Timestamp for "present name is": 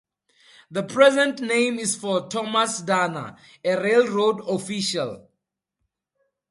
0.81-1.95